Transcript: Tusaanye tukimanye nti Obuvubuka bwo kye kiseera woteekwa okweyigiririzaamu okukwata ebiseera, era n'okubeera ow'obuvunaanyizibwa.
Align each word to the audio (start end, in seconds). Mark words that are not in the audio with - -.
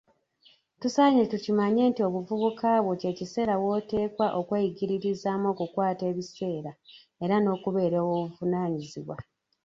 Tusaanye 0.81 1.21
tukimanye 1.31 1.83
nti 1.91 2.01
Obuvubuka 2.07 2.69
bwo 2.83 2.93
kye 3.01 3.11
kiseera 3.17 3.53
woteekwa 3.63 4.27
okweyigiririzaamu 4.39 5.45
okukwata 5.53 6.03
ebiseera, 6.11 6.71
era 7.23 7.35
n'okubeera 7.39 7.97
ow'obuvunaanyizibwa. 8.01 9.15